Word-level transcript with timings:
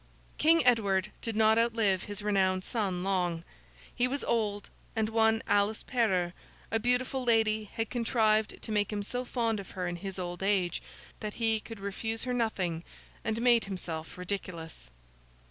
King 0.39 0.65
Edward 0.65 1.11
did 1.21 1.35
not 1.35 1.59
outlive 1.59 2.05
his 2.05 2.23
renowned 2.23 2.63
son, 2.63 3.03
long. 3.03 3.43
He 3.93 4.07
was 4.07 4.23
old, 4.23 4.71
and 4.95 5.09
one 5.09 5.43
Alice 5.45 5.83
Perrers, 5.83 6.33
a 6.71 6.79
beautiful 6.79 7.23
lady, 7.23 7.65
had 7.65 7.91
contrived 7.91 8.59
to 8.63 8.71
make 8.71 8.91
him 8.91 9.03
so 9.03 9.23
fond 9.23 9.59
of 9.59 9.69
her 9.69 9.87
in 9.87 9.97
his 9.97 10.17
old 10.17 10.41
age, 10.41 10.81
that 11.19 11.35
he 11.35 11.59
could 11.59 11.79
refuse 11.79 12.23
her 12.23 12.33
nothing, 12.33 12.83
and 13.23 13.43
made 13.43 13.65
himself 13.65 14.17
ridiculous. 14.17 14.89